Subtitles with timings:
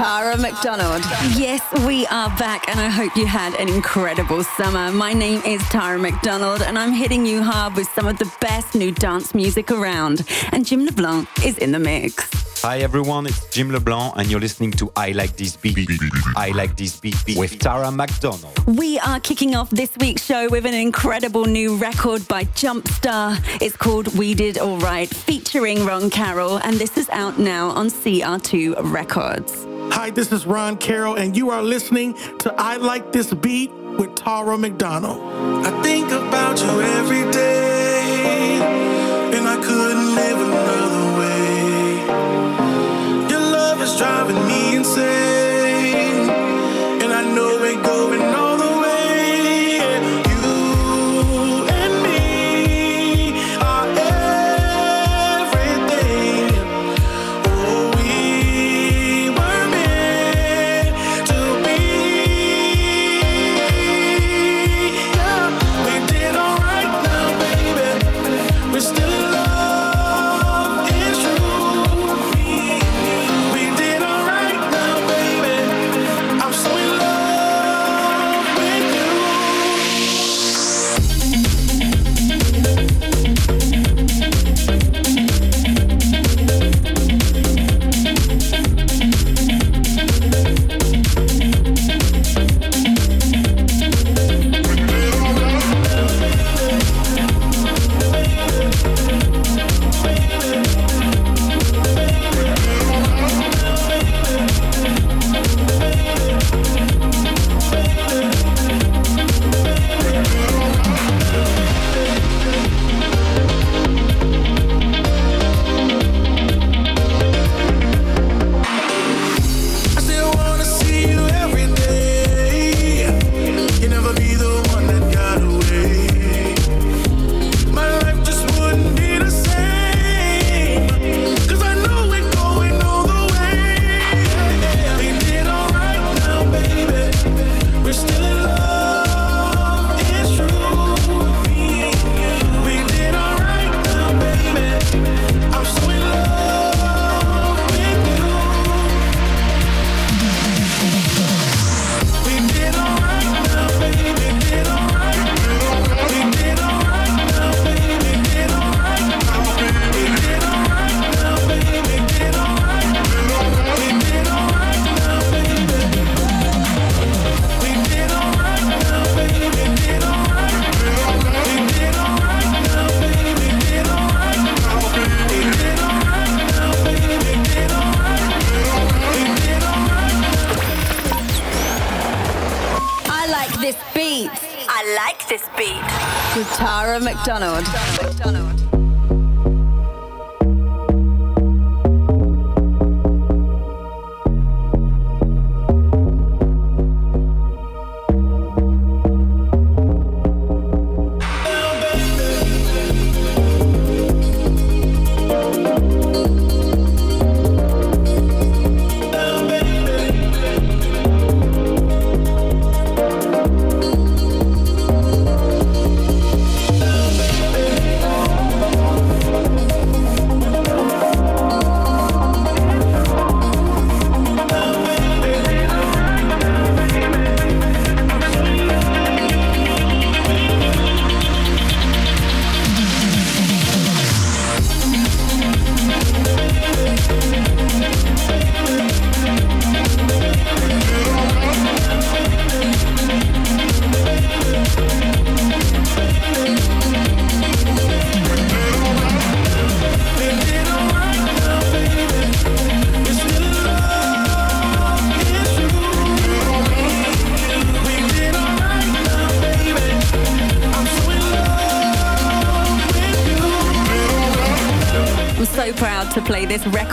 [0.00, 1.04] Tara McDonald.
[1.36, 4.90] Yes, we are back, and I hope you had an incredible summer.
[4.90, 8.74] My name is Tara McDonald, and I'm hitting you hard with some of the best
[8.74, 10.26] new dance music around.
[10.52, 12.49] And Jim LeBlanc is in the mix.
[12.62, 15.88] Hi everyone, it's Jim LeBlanc, and you're listening to I Like This Beat.
[16.36, 18.52] I Like This Beat with Tara McDonald.
[18.66, 23.42] We are kicking off this week's show with an incredible new record by Jumpstar.
[23.62, 28.92] It's called We Did Alright, featuring Ron Carroll, and this is out now on CR2
[28.92, 29.66] Records.
[29.94, 34.14] Hi, this is Ron Carroll, and you are listening to I Like This Beat with
[34.16, 35.18] Tara McDonald.
[35.66, 38.60] I think about you every day,
[39.34, 40.79] and I couldn't live another
[44.00, 46.30] driving me insane,
[47.02, 48.39] and I know we're going all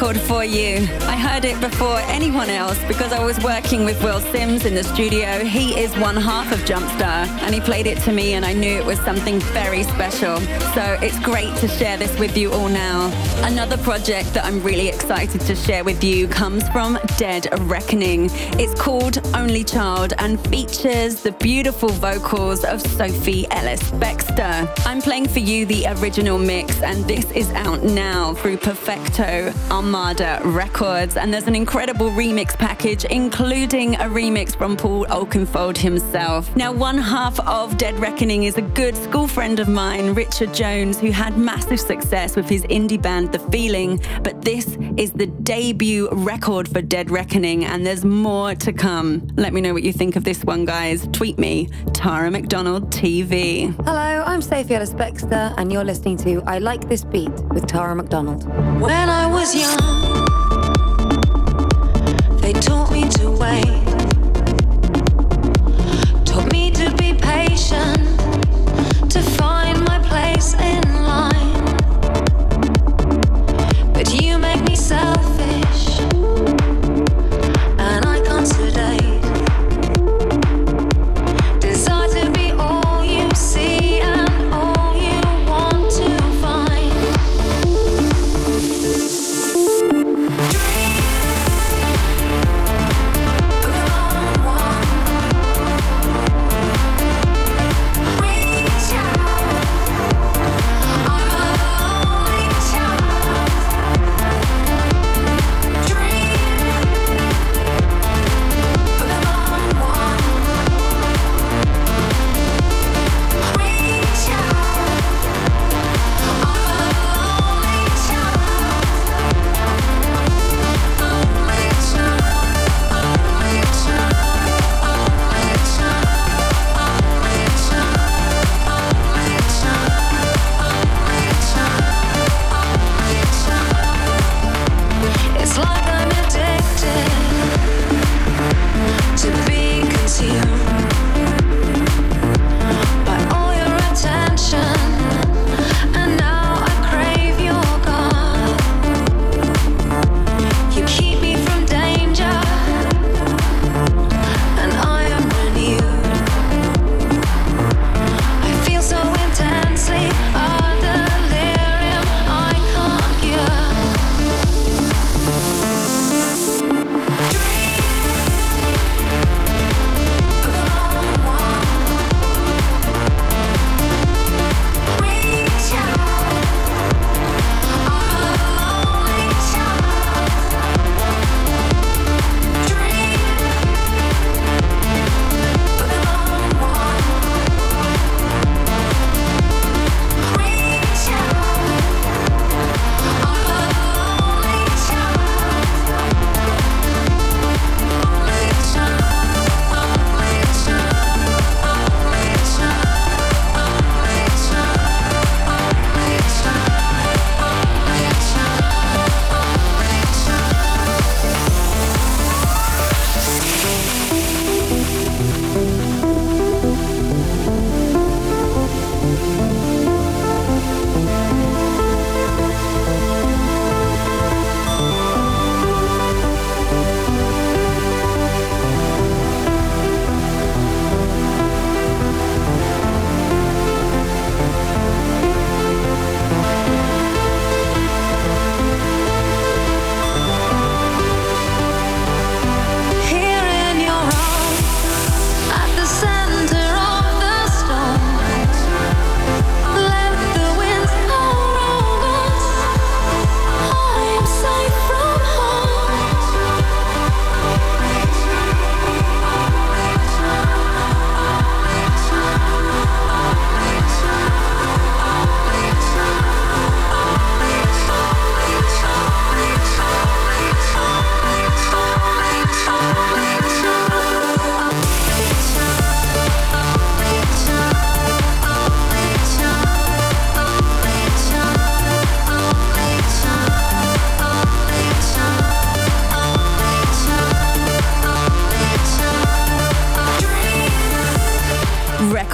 [0.08, 0.88] record for you.
[1.02, 2.00] I heard it before
[2.38, 5.44] anyone else because I was working with Will Sims in the studio.
[5.44, 8.78] He is one half of Jumpstar and he played it to me and I knew
[8.78, 10.38] it was something very special.
[10.76, 13.12] So it's great to share this with you all now.
[13.44, 18.30] Another project that I'm really excited to share with you comes from Dead Reckoning.
[18.60, 24.70] It's called Only Child and features the beautiful vocals of Sophie Ellis Bextor.
[24.86, 30.40] I'm playing for you the original mix and this is out now through Perfecto Armada
[30.44, 31.18] Records.
[31.18, 36.54] And there's an incredible remix package, including a remix from Paul Oakenfold himself.
[36.58, 41.00] Now, one half of Dead Reckoning is a good school friend of mine, Richard Jones,
[41.00, 44.02] who had massive success with his indie band The Feeling.
[44.24, 49.26] But this is the debut record for Dead Reckoning, and there's more to come.
[49.38, 51.08] Let me know what you think of this one, guys.
[51.14, 53.74] Tweet me, Tara McDonald TV.
[53.86, 57.96] Hello, I'm Sophie Ellis Bextor, and you're listening to I Like This Beat with Tara
[57.96, 58.44] McDonald.
[58.82, 59.87] When I was young,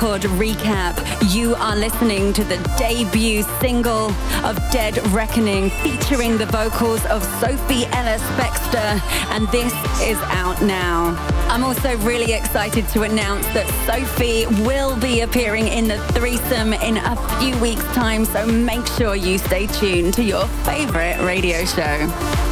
[0.03, 1.33] Record recap.
[1.33, 4.11] You are listening to the debut single
[4.43, 8.99] of Dead Reckoning featuring the vocals of Sophie Ellis Bextor,
[9.31, 11.15] and this is out now.
[11.47, 16.97] I'm also really excited to announce that Sophie will be appearing in the threesome in
[16.97, 22.42] a few weeks' time, so make sure you stay tuned to your favorite radio show.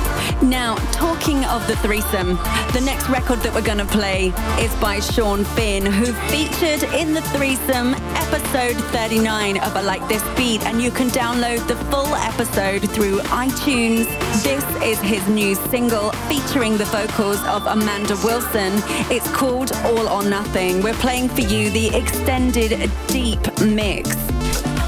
[0.42, 2.36] Now, talking of the threesome,
[2.74, 7.14] the next record that we're going to play is by Sean Finn, who featured in
[7.14, 12.16] the threesome episode 39 of I Like This Beat, and you can download the full
[12.16, 14.06] episode through iTunes.
[14.44, 18.74] This is his new single featuring the vocals of Amanda Wilson.
[19.12, 20.82] It's called All or Nothing.
[20.82, 24.16] We're playing for you the extended deep mix,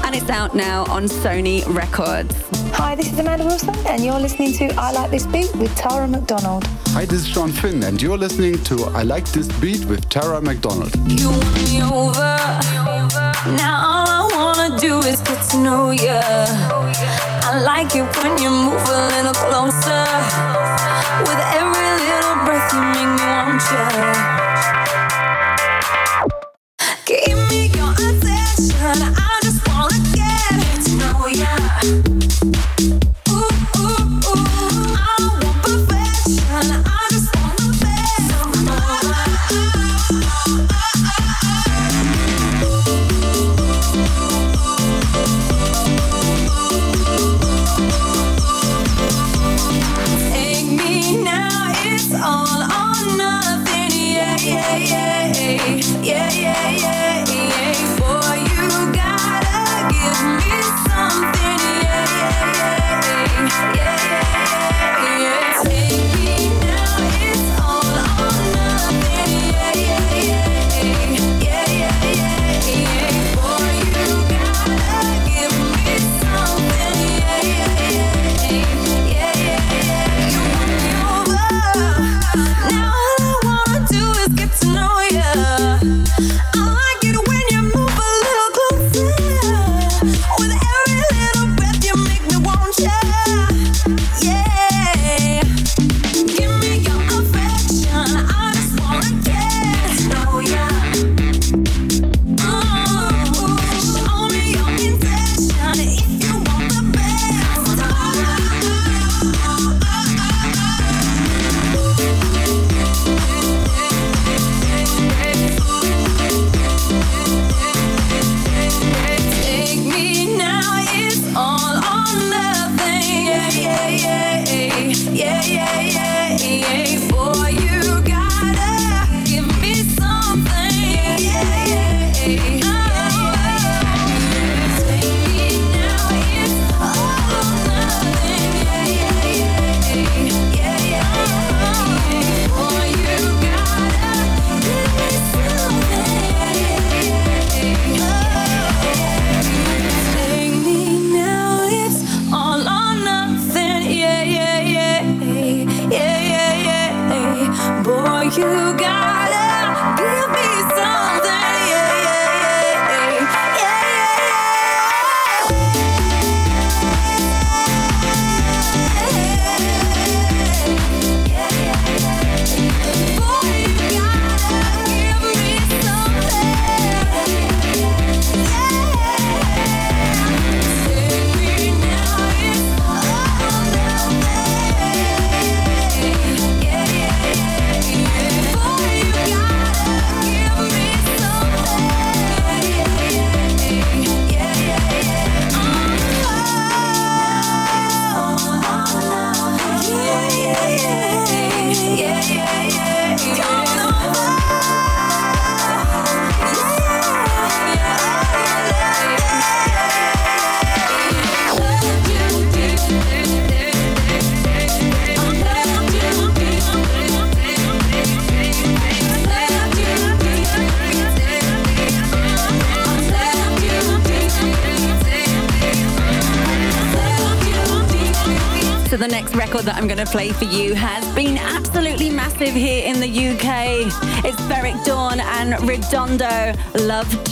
[0.04, 2.63] and it's out now on Sony Records.
[2.76, 6.08] Hi, this is Amanda Wilson, and you're listening to I Like This Beat with Tara
[6.08, 6.64] McDonald.
[6.88, 10.40] Hi, this is Sean Finn, and you're listening to I Like This Beat with Tara
[10.40, 10.94] McDonald.
[11.08, 12.34] You won me over.
[13.56, 16.20] Now all I wanna do is get to know ya.
[17.46, 20.04] I like it when you move a little closer.
[21.22, 24.33] With every little breath, you make me want ya.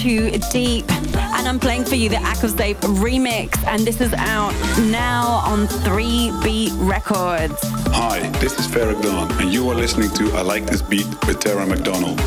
[0.02, 0.90] Too Deep.
[0.90, 3.56] And I'm playing for you the Aquasape remix.
[3.68, 4.52] And this is out
[4.90, 7.60] now on 3 Beat Records.
[7.94, 11.38] Hi, this is Farrah Dawn, and you are listening to I Like This Beat with
[11.38, 12.18] Tara McDonald.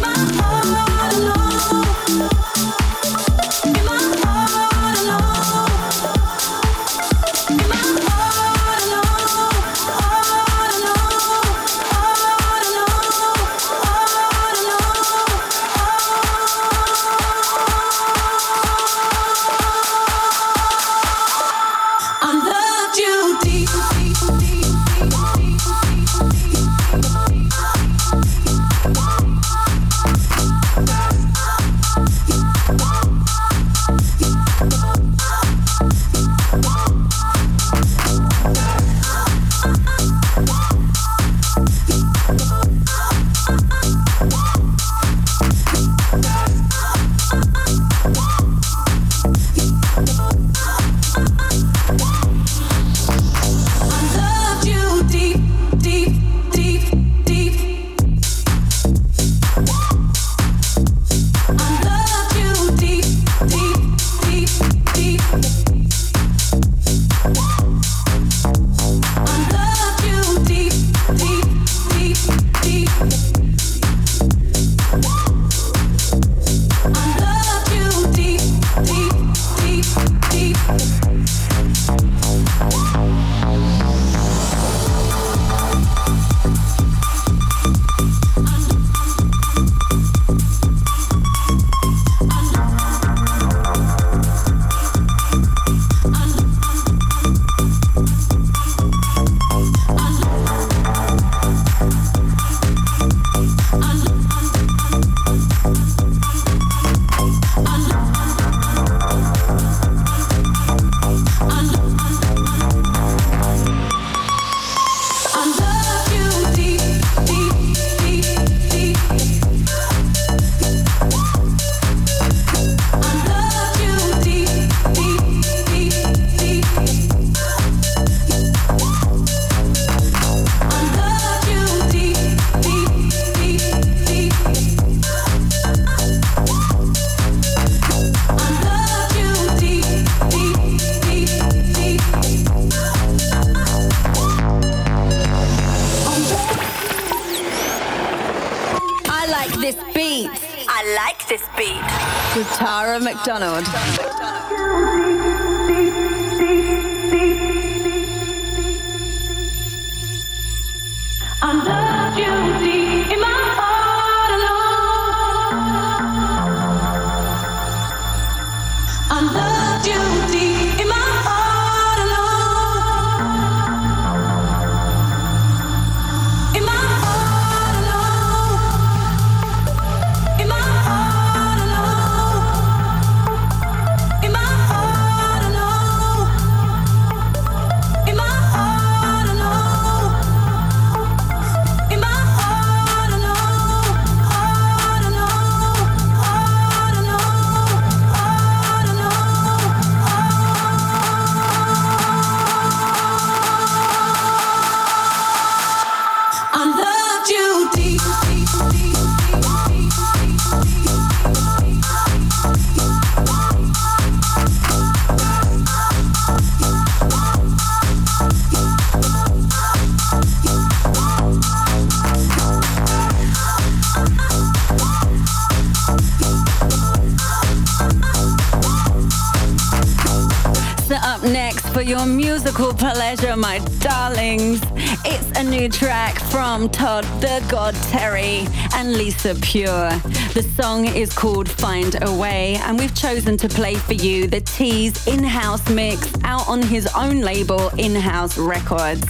[233.15, 234.61] Pleasure, my darlings,
[235.05, 239.89] it's a new track from Todd the God Terry and Lisa Pure.
[240.33, 244.41] The song is called Find a Way, and we've chosen to play for you the
[244.41, 249.05] T's in-house mix out on his own label, In-House Records.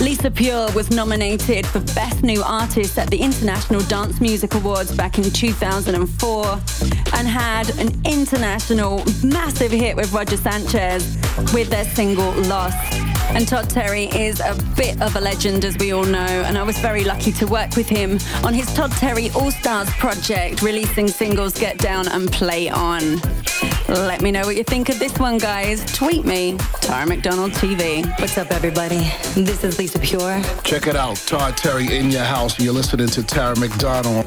[0.00, 5.18] Lisa Pure was nominated for Best New Artist at the International Dance Music Awards back
[5.18, 6.44] in 2004
[7.14, 11.16] and had an international massive hit with Roger Sanchez
[11.52, 13.05] with their single Lost.
[13.36, 16.62] And Todd Terry is a bit of a legend, as we all know, and I
[16.62, 21.06] was very lucky to work with him on his Todd Terry All Stars project, releasing
[21.06, 23.20] singles Get Down and Play On.
[23.88, 25.84] Let me know what you think of this one, guys.
[25.94, 28.06] Tweet me, Tara McDonald TV.
[28.18, 29.00] What's up, everybody?
[29.34, 30.40] This is Lisa Pure.
[30.64, 32.58] Check it out, Todd Terry in your house.
[32.58, 34.24] You're listening to Tara McDonald.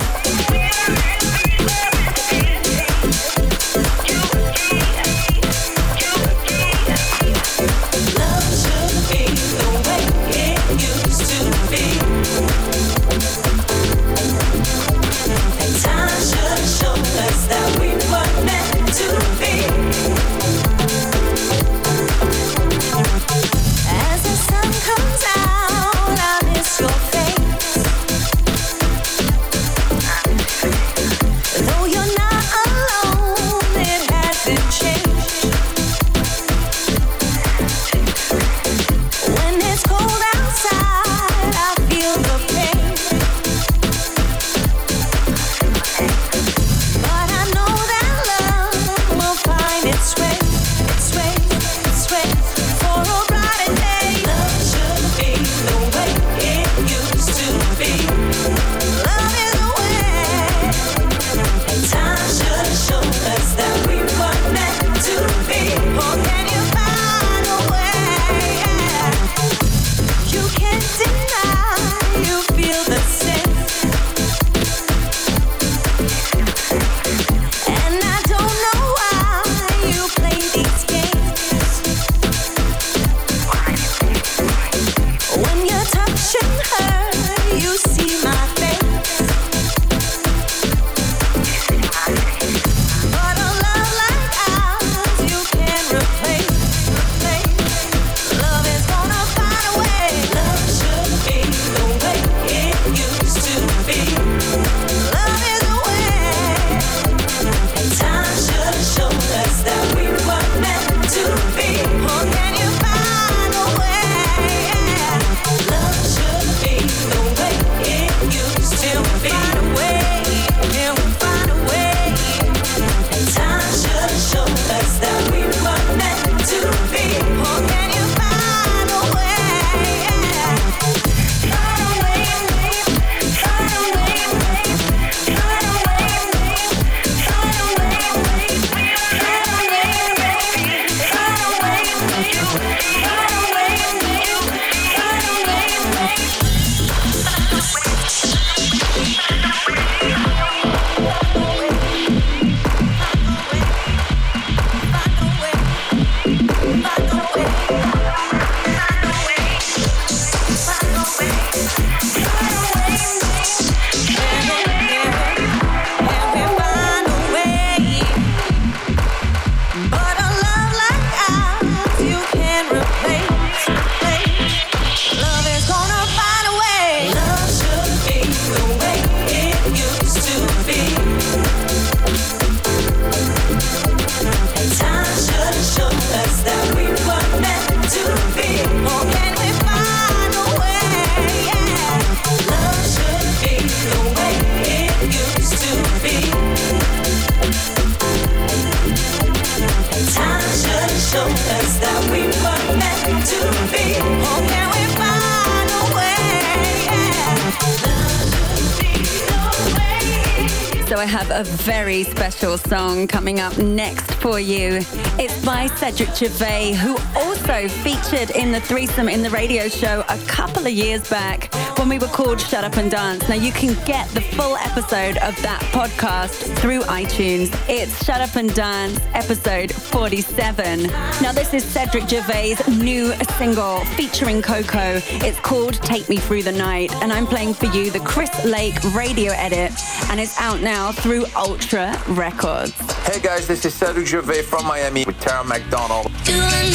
[212.57, 214.79] Song coming up next for you.
[215.17, 220.17] It's by Cedric Gervais, who also featured in the threesome in the radio show a
[220.27, 223.27] couple of years back when we were called Shut Up and Dance.
[223.29, 227.49] Now you can get the full episode of that podcast through iTunes.
[227.69, 230.84] It's Shut Up and Dance episode 47.
[231.21, 234.99] Now this is Cedric Gervais' new single featuring Coco.
[235.25, 238.75] It's called Take Me Through the Night and I'm playing for you the Chris Lake
[238.93, 239.71] radio edit
[240.10, 242.73] and it's out now through Ultra Records.
[243.05, 246.12] Hey guys, this is Cedric Gervais from Miami with Tara McDonald.
[246.26, 246.74] Tonight.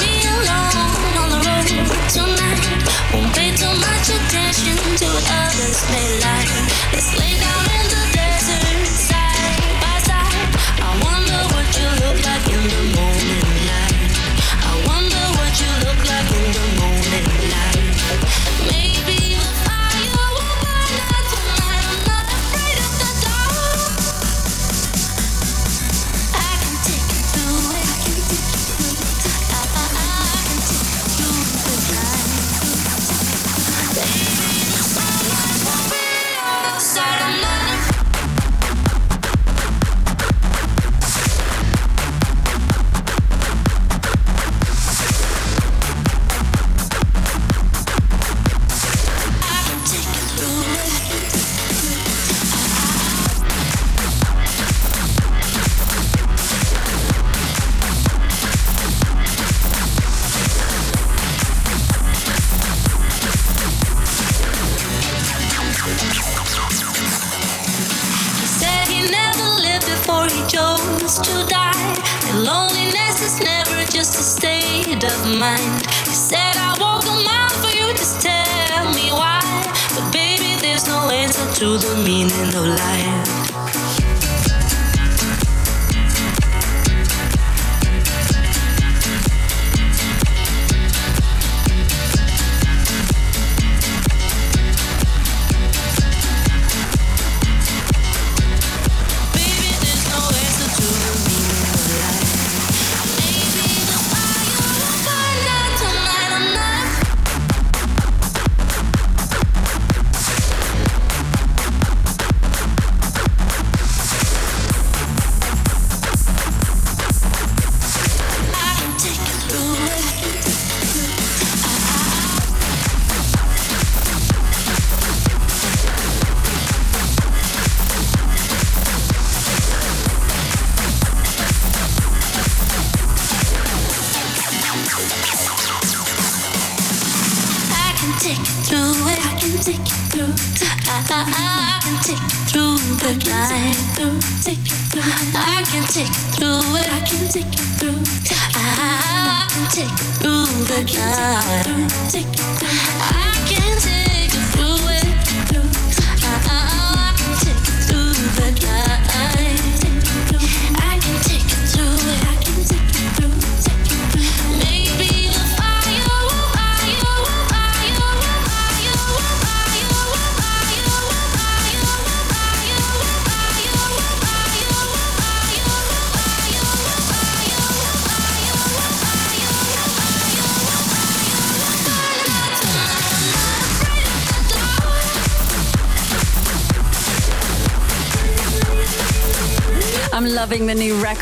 [3.13, 3.35] Won't
[3.81, 6.21] much attention to others may.
[6.93, 7.34] Let's lay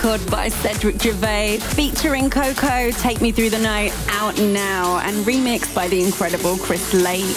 [0.03, 5.73] record by Cedric Gervais featuring Coco, Take Me Through the Night, out now and remixed
[5.77, 7.37] by the incredible Chris Lake.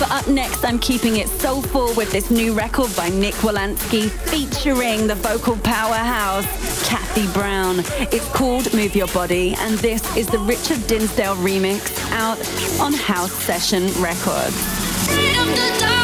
[0.00, 5.06] But up next, I'm keeping it soulful with this new record by Nick Wolanski featuring
[5.06, 6.46] the vocal powerhouse
[6.88, 7.80] Kathy Brown.
[8.10, 12.38] It's called Move Your Body, and this is the Richard Dinsdale remix out
[12.80, 15.97] on House Session Records.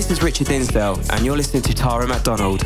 [0.00, 2.64] This is Richard Dinsdale, and you're listening to Tara McDonald.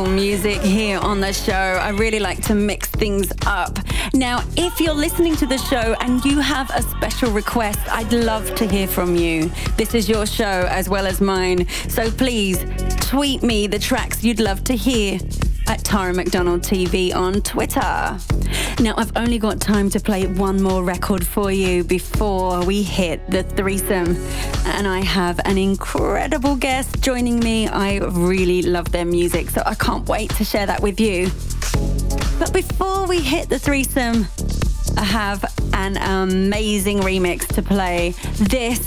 [0.00, 1.52] Music here on the show.
[1.52, 3.78] I really like to mix things up.
[4.14, 8.54] Now, if you're listening to the show and you have a special request, I'd love
[8.54, 9.50] to hear from you.
[9.76, 11.68] This is your show as well as mine.
[11.90, 12.64] So please
[13.00, 15.18] tweet me the tracks you'd love to hear
[15.68, 18.18] at Tara McDonald TV on Twitter.
[18.80, 23.24] Now, I've only got time to play one more record for you before we hit
[23.30, 24.16] the threesome.
[24.66, 27.68] And I have an incredible guest joining me.
[27.68, 31.30] I really love their music, so I can't wait to share that with you.
[32.38, 34.26] But before we hit the threesome,
[34.96, 38.14] I have an amazing remix to play.
[38.38, 38.80] This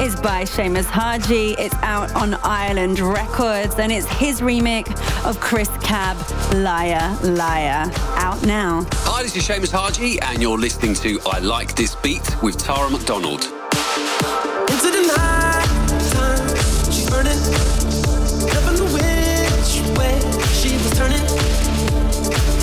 [0.00, 1.54] is by Seamus Haji.
[1.58, 4.88] It's out on Island Records and it's his remix
[5.26, 6.16] of Cris Cab,
[6.54, 7.90] Liar, Liar.
[8.16, 8.86] Out now.
[8.92, 12.88] Hi, this is Seamus Haji, and you're listening to I Like This Beat with Tara
[12.88, 13.44] McDonald.
[13.44, 15.66] Into the night
[16.16, 16.48] time,
[16.90, 17.40] she's burning.
[18.54, 20.16] Never knew which way
[20.56, 21.26] she was turning.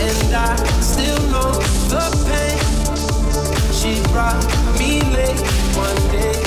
[0.02, 1.52] And I still know
[1.94, 2.58] the pain.
[3.74, 4.44] She brought
[4.80, 5.40] me late
[5.76, 6.47] one day.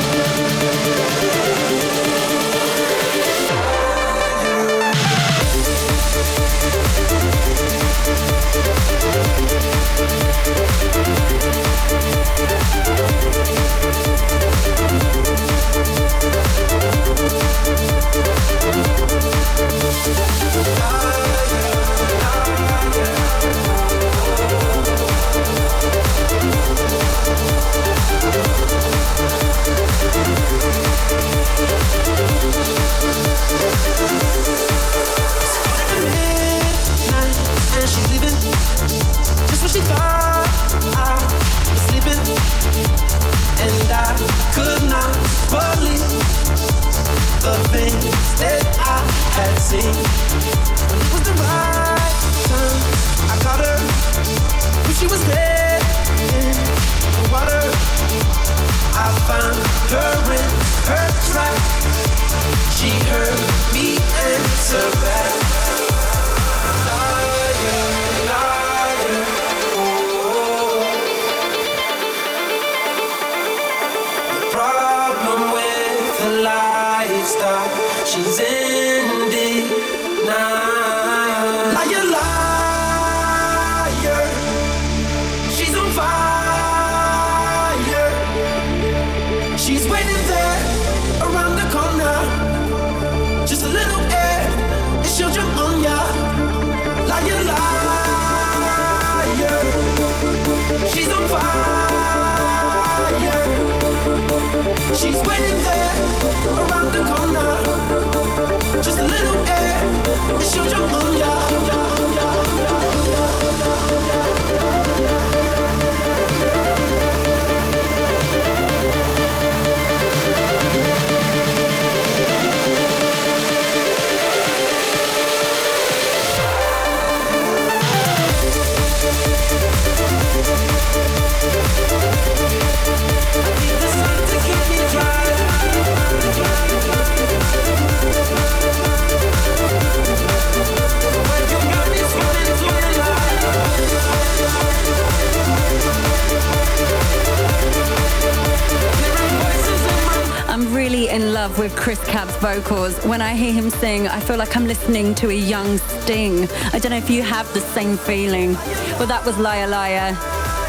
[152.41, 152.97] Vocals.
[153.05, 156.49] When I hear him sing, I feel like I'm listening to a young Sting.
[156.73, 158.53] I don't know if you have the same feeling.
[158.97, 160.17] Well, that was Liar Liar,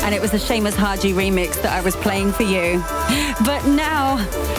[0.02, 2.84] and it was a Seamus Haji remix that I was playing for you.
[3.46, 4.18] But now,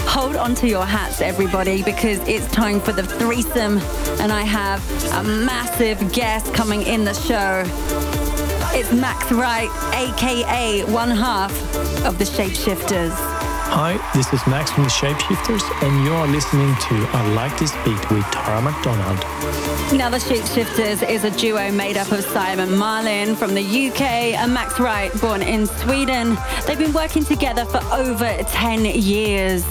[0.09, 3.77] hold on to your hats, everybody, because it's time for the threesome,
[4.19, 4.81] and I have
[5.13, 7.63] a massive guest coming in the show.
[8.75, 11.51] It's Max Reich, aka one half
[12.05, 13.32] of the Shapeshifters.
[13.75, 17.71] Hi, this is Max from the Shapeshifters, and you are listening to I Like This
[17.83, 19.17] Beat with Tara McDonald.
[19.91, 24.53] Now, the Shapeshifters is a duo made up of Simon Marlin from the UK and
[24.53, 26.37] Max Reich, born in Sweden.
[26.67, 29.65] They've been working together for over 10 years.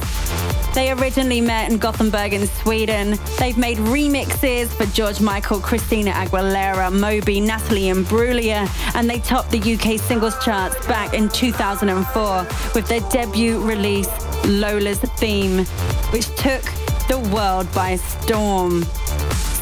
[0.74, 3.18] They originally met in Gothenburg in Sweden.
[3.38, 9.58] They've made remixes for George Michael, Christina Aguilera, Moby, Natalie Imbruglia, and they topped the
[9.58, 14.08] UK singles charts back in 2004 with their debut release,
[14.46, 15.66] Lola's Theme,
[16.10, 16.62] which took
[17.08, 18.86] the world by storm.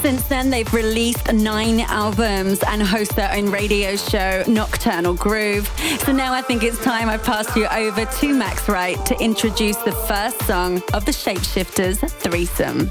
[0.01, 5.69] Since then, they've released nine albums and host their own radio show, Nocturnal Groove.
[6.07, 9.77] So now I think it's time I pass you over to Max Reich to introduce
[9.77, 12.89] the first song of the Shapeshifters threesome.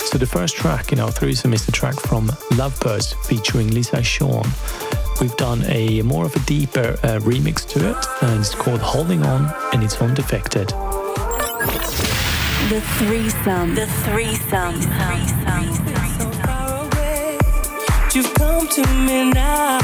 [0.00, 4.44] So the first track in our threesome is the track from Lovebirds featuring Lisa Shaw.
[5.22, 9.24] We've done a more of a deeper uh, remix to it, and it's called Holding
[9.24, 10.68] On, and it's on Defected.
[12.68, 13.74] The threesome.
[13.74, 14.80] The threesome.
[14.80, 15.85] The threesome.
[18.16, 19.78] You've come to me now.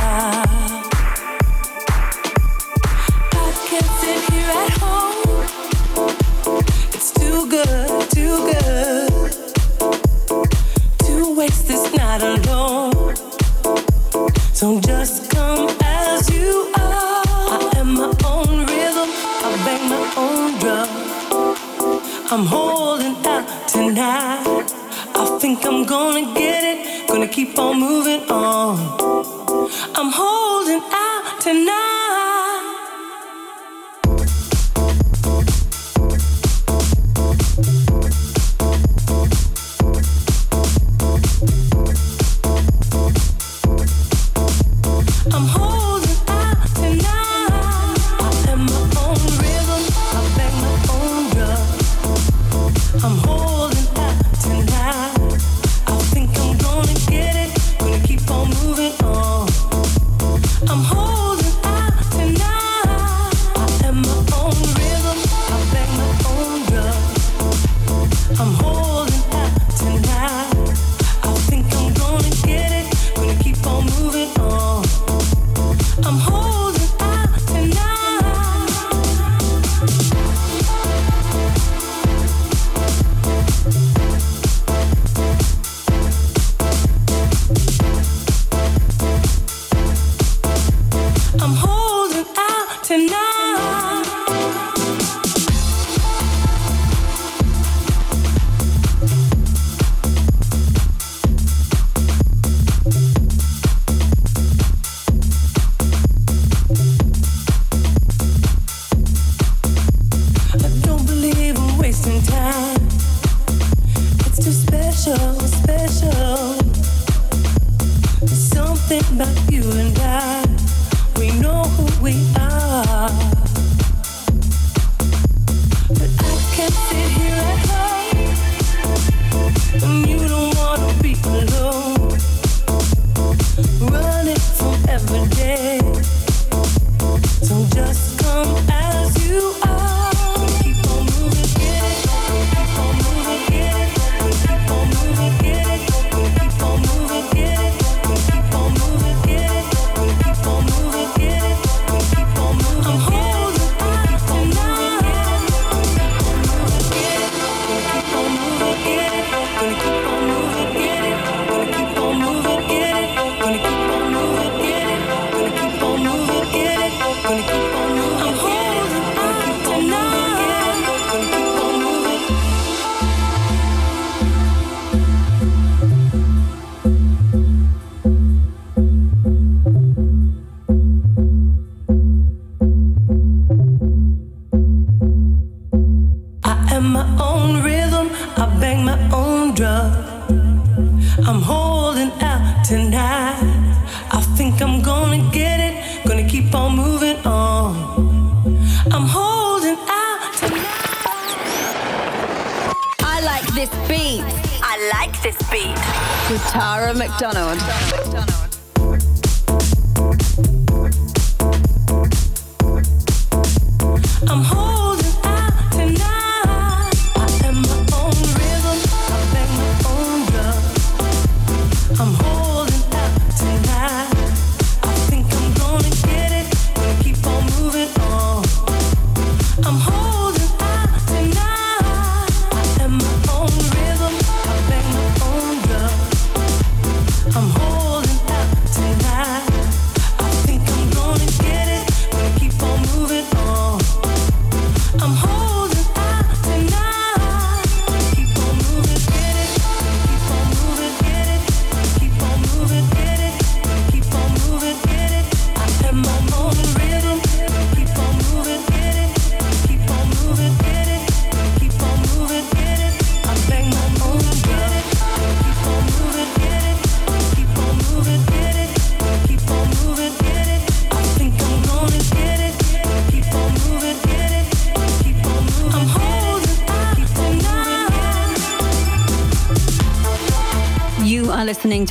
[3.31, 5.45] I can't sit here at home.
[6.95, 9.33] It's too good, too good
[11.01, 13.15] to waste this night alone.
[14.55, 17.27] So just come as you are.
[17.27, 19.11] I am my own rhythm.
[19.45, 20.89] I bang my own drum.
[22.33, 24.73] I'm holding out tonight.
[25.15, 26.92] I think I'm gonna get it.
[27.13, 28.79] Gonna keep on moving on.
[29.95, 32.02] I'm holding out tonight.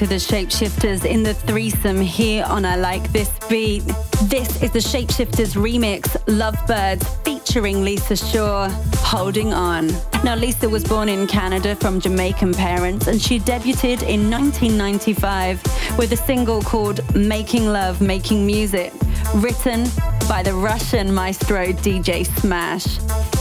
[0.02, 3.84] To the Shapeshifters in the threesome here on I Like This Beat.
[4.24, 9.90] This is the Shapeshifters remix, Lovebirds, featuring Lisa Shaw, Holding On.
[10.24, 15.62] Now, Lisa was born in Canada from Jamaican parents, and she debuted in 1995
[16.00, 18.92] with a single called Making Love, Making Music,
[19.36, 19.88] written
[20.28, 22.88] by the Russian maestro DJ Smash.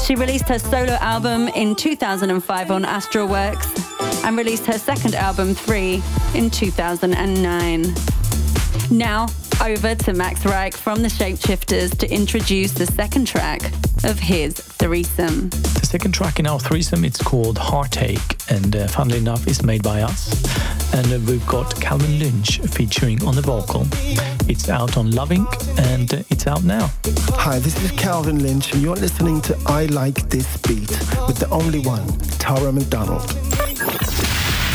[0.05, 3.91] She released her solo album in 2005 on Astralwerks
[4.25, 6.03] and released her second album, Three,
[6.35, 7.95] in 2009.
[8.91, 9.27] Now,
[9.63, 13.63] over to Max Reich from the Shapeshifters to introduce the second track
[14.05, 15.51] of his threesome.
[15.51, 19.83] The second track in our threesome, it's called Heartache, and uh, funnily enough, is made
[19.83, 20.33] by us.
[20.95, 23.87] And uh, we've got Calvin Lynch featuring on the vocal.
[24.49, 25.47] It's out on Loving,
[25.79, 26.91] and uh, it's out now.
[27.35, 30.91] Hi, this is Calvin Lynch, and you're listening to I Like This Beat
[31.27, 32.07] with the only one,
[32.39, 33.70] Tara McDonald.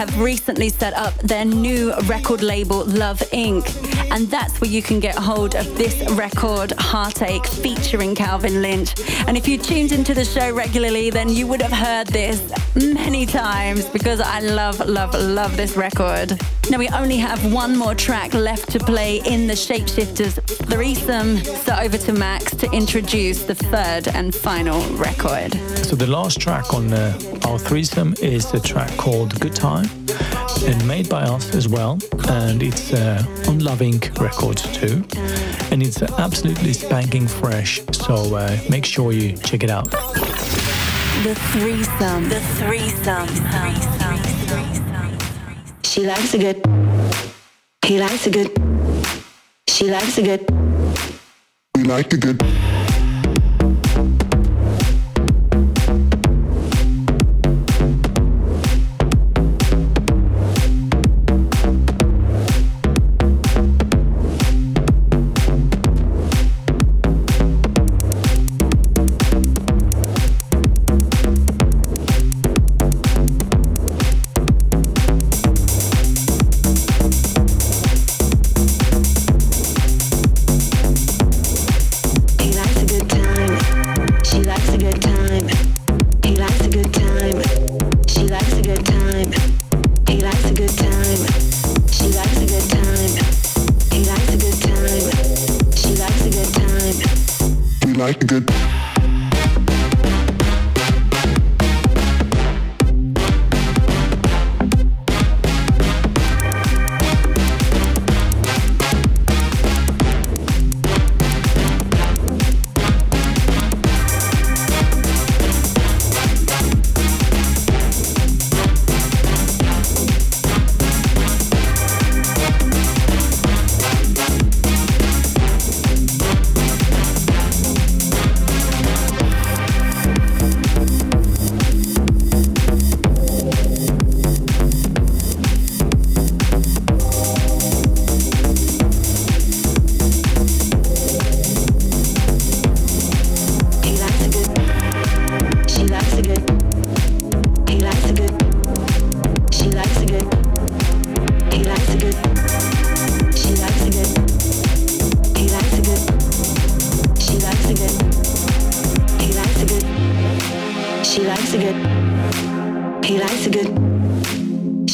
[0.00, 3.66] have recently set up their new record label, Love Inc.
[4.10, 8.94] And that's where you can get hold of this record, Heartache, featuring Calvin Lynch.
[9.26, 12.40] And if you tuned into the show regularly, then you would have heard this
[12.74, 16.40] many times because I love, love, love this record.
[16.70, 20.40] Now, we only have one more track left to play in the Shapeshifters
[20.70, 21.38] threesome.
[21.38, 25.52] So, over to Max to introduce the third and final record.
[25.84, 29.88] So the last track on uh, our threesome is a track called Good Time
[30.64, 31.98] and made by us as well.
[32.28, 34.18] And it's uh, on Love Inc.
[34.20, 35.04] Records too.
[35.70, 37.80] And it's absolutely spanking fresh.
[37.92, 39.90] So uh, make sure you check it out.
[39.90, 42.28] The threesome.
[42.28, 43.28] The threesome.
[45.82, 46.64] She likes a good.
[47.84, 48.50] He likes a good.
[49.68, 50.48] She likes a good.
[51.74, 52.79] We like the good.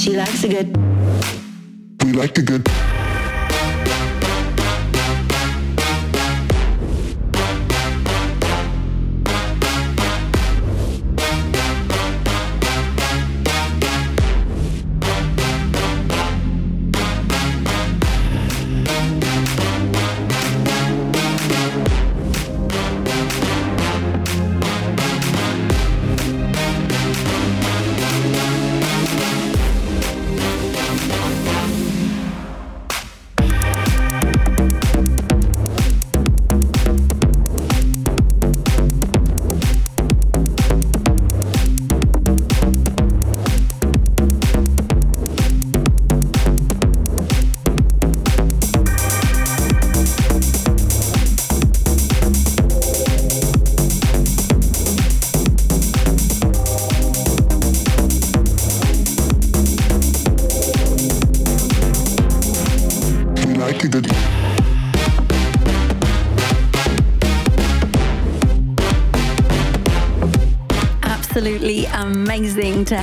[0.07, 0.77] She likes a good.
[2.05, 3.06] We like the good.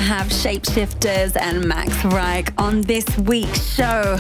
[0.04, 4.18] Have Shapeshifters and Max Reich on this week's show.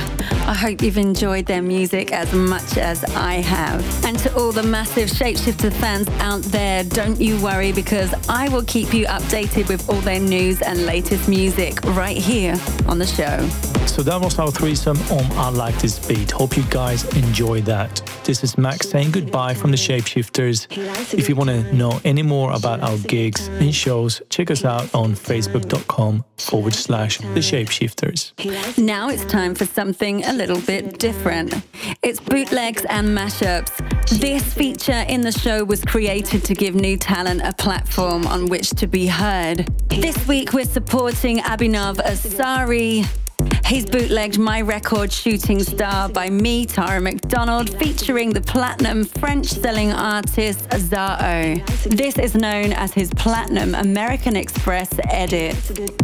[0.47, 3.83] I hope you've enjoyed their music as much as I have.
[4.05, 8.63] And to all the massive Shapeshifter fans out there, don't you worry because I will
[8.63, 12.55] keep you updated with all their news and latest music right here
[12.87, 13.45] on the show.
[13.85, 16.31] So that was our threesome on I Like This Beat.
[16.31, 18.01] Hope you guys enjoy that.
[18.23, 20.67] This is Max saying goodbye from the Shapeshifters.
[21.13, 24.93] If you want to know any more about our gigs and shows, check us out
[24.95, 28.31] on facebook.com forward slash the Shapeshifters.
[28.77, 31.53] Now it's time for something a little bit different.
[32.01, 33.71] It's bootlegs and mashups.
[34.21, 38.69] This feature in the show was created to give new talent a platform on which
[38.71, 39.67] to be heard.
[39.89, 43.05] This week we're supporting Abhinav Asari.
[43.65, 49.91] He's bootlegged my record Shooting Star by me, Tara McDonald, featuring the platinum French selling
[49.91, 51.65] artist Zaho.
[51.83, 55.55] This is known as his platinum American Express edit.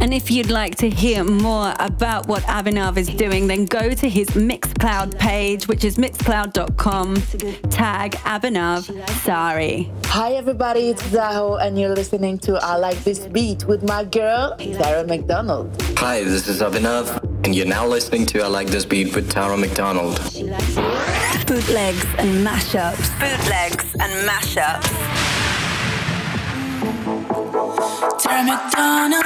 [0.02, 4.10] And if you'd like to hear more about what Abhinav is doing, then go to
[4.10, 7.16] his Mixcloud page, which is mixcloud.com,
[7.70, 9.92] tag Abhinav Sari.
[10.06, 14.56] Hi everybody, it's Zaho and you're listening to I Like This Beat with my girl,
[14.58, 15.70] Tara McDonald.
[15.98, 19.58] Hi, this is Abhinav, and you're now listening to I Like This Beat with Tara
[19.58, 20.18] McDonald.
[21.48, 23.10] Bootlegs and mashups.
[23.20, 24.90] Bootlegs and mashups.
[28.20, 29.26] Tara McDonald.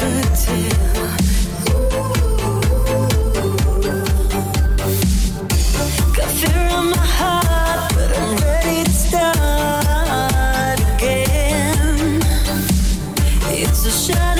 [0.00, 0.19] Throw
[13.92, 14.39] It's a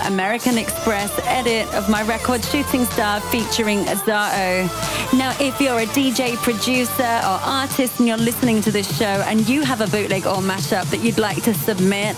[0.00, 4.66] American Express edit of my record Shooting Star featuring Azao.
[5.12, 9.48] Now, if you're a DJ, producer, or artist and you're listening to this show and
[9.48, 12.16] you have a bootleg or mashup that you'd like to submit,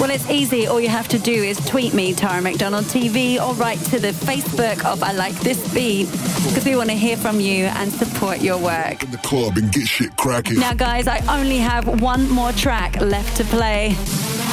[0.00, 0.66] well, it's easy.
[0.66, 4.12] All you have to do is tweet me, Tara McDonald TV, or write to the
[4.12, 8.40] Facebook of I Like This Beat because we want to hear from you and support
[8.40, 9.02] your work.
[9.02, 10.58] In the club and get shit cracking.
[10.58, 13.96] Now, guys, I only have one more track left to play.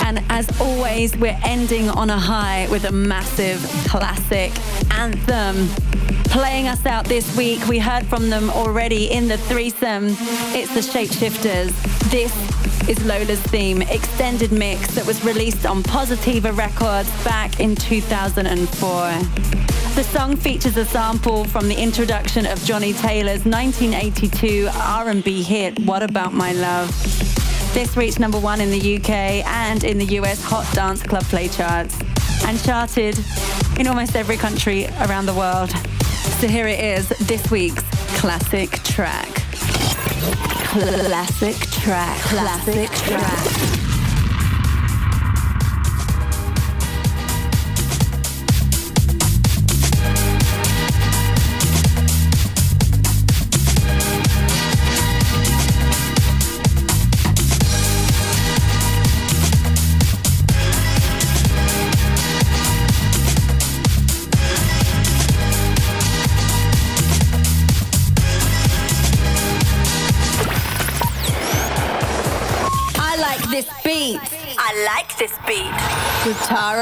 [0.09, 4.51] And as always, we're ending on a high with a massive classic
[4.91, 5.67] anthem.
[6.31, 10.07] Playing us out this week, we heard from them already in the threesome.
[10.57, 11.69] It's the Shapeshifters.
[12.09, 12.33] This
[12.89, 18.47] is Lola's theme, extended mix that was released on Positiva Records back in 2004.
[19.93, 26.01] The song features a sample from the introduction of Johnnie Taylor's 1982 R&B hit "What
[26.01, 27.28] About My Love."
[27.73, 29.09] This reached number one in the UK
[29.45, 31.97] and in the US Hot Dance Club Play charts.
[32.45, 33.17] and charted
[33.77, 35.69] in almost every country around the world.
[36.39, 37.83] So here it is, this week's
[38.19, 39.29] classic track.
[40.63, 42.17] Classic track.
[42.21, 43.88] Classic track.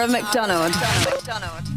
[0.07, 0.73] Tara McDonald.
[0.73, 1.76] So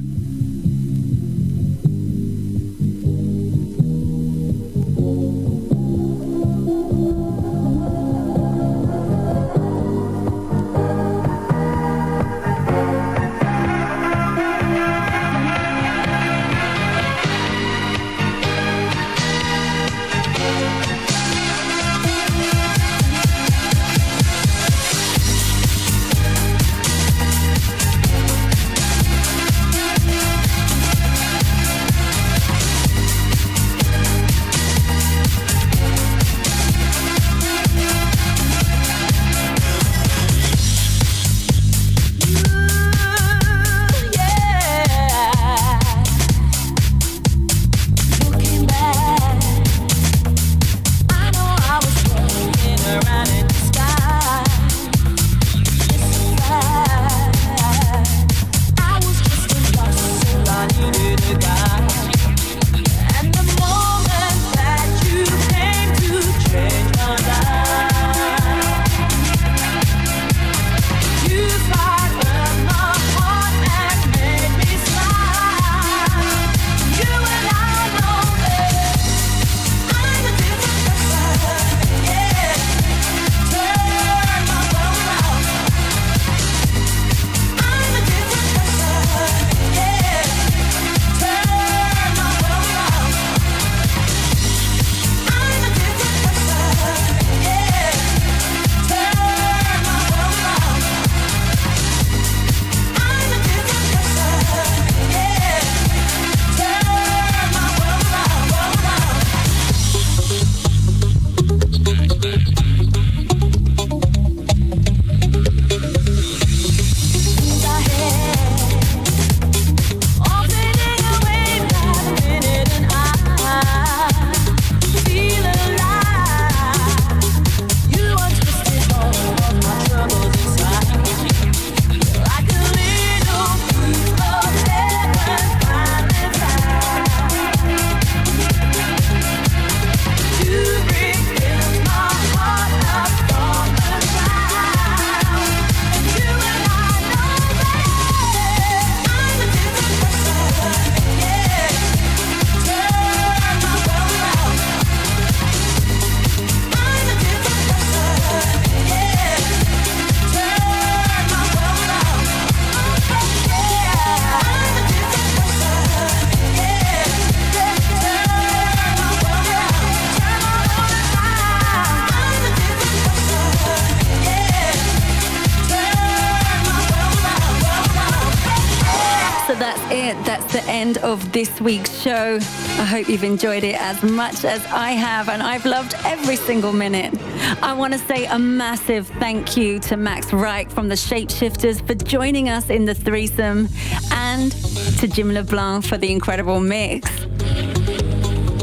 [181.41, 182.37] this week's show.
[182.37, 186.71] I hope you've enjoyed it as much as I have, and I've loved every single
[186.71, 187.19] minute.
[187.63, 191.95] I want to say a massive thank you to Max Reich from the Shapeshifters for
[191.95, 193.71] joining us in the threesome,
[194.11, 194.53] and
[194.99, 197.09] to Jim LeBlanc for the incredible mix.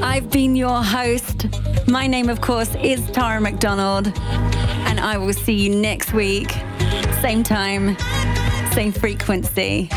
[0.03, 1.47] I've been your host.
[1.87, 4.15] My name, of course, is Tara McDonald,
[4.85, 6.51] and I will see you next week.
[7.21, 7.97] Same time,
[8.73, 9.89] same frequency.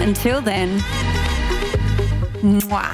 [0.00, 0.82] Until then,
[2.42, 2.92] 嗯哇。